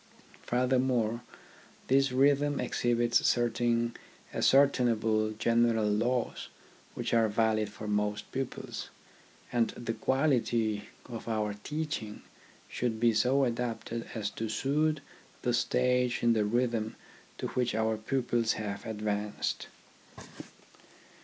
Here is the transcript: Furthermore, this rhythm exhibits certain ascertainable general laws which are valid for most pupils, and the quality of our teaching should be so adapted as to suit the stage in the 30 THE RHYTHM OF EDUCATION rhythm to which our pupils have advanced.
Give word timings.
Furthermore, 0.41 1.21
this 1.85 2.11
rhythm 2.11 2.59
exhibits 2.59 3.23
certain 3.27 3.95
ascertainable 4.33 5.29
general 5.37 5.85
laws 5.89 6.47
which 6.95 7.13
are 7.13 7.27
valid 7.29 7.69
for 7.69 7.87
most 7.87 8.31
pupils, 8.31 8.89
and 9.51 9.69
the 9.77 9.93
quality 9.93 10.89
of 11.05 11.27
our 11.27 11.53
teaching 11.53 12.23
should 12.67 12.99
be 12.99 13.13
so 13.13 13.43
adapted 13.43 14.09
as 14.15 14.31
to 14.31 14.49
suit 14.49 15.01
the 15.43 15.53
stage 15.53 16.23
in 16.23 16.33
the 16.33 16.39
30 16.39 16.49
THE 16.49 16.49
RHYTHM 16.55 16.57
OF 16.57 16.63
EDUCATION 16.67 16.83
rhythm 16.87 16.95
to 17.37 17.47
which 17.49 17.75
our 17.75 17.97
pupils 17.97 18.53
have 18.53 18.87
advanced. 18.87 19.67